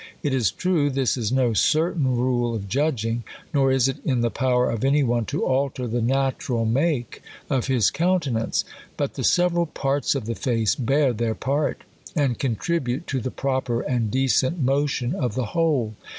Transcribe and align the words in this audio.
It 0.23 0.33
is 0.33 0.49
true, 0.49 0.89
this 0.89 1.15
is 1.15 1.31
no 1.31 1.53
certain 1.53 2.15
rule 2.17 2.55
of 2.55 2.67
judging; 2.67 3.23
nor 3.53 3.71
is 3.71 3.87
it 3.87 3.97
in 4.03 4.21
the 4.21 4.31
power 4.31 4.67
of 4.71 4.83
any 4.83 5.03
one 5.03 5.25
to 5.25 5.45
alter 5.45 5.85
the 5.85 6.01
natural 6.01 6.65
make 6.65 7.21
of 7.51 7.67
his 7.67 7.91
countenance.. 7.91 8.65
But 8.97 9.13
the 9.13 9.23
several 9.23 9.67
parts 9.67 10.15
of 10.15 10.25
the 10.25 10.33
face 10.33 10.73
bear 10.73 11.13
their 11.13 11.35
part, 11.35 11.83
and 12.15 12.39
contribute 12.39 13.05
to 13.09 13.21
the 13.21 13.29
proper 13.29 13.81
and 13.81 14.09
decent 14.09 14.57
motion 14.59 15.13
of 15.13 15.35
the 15.35 15.45
whole. 15.53 15.93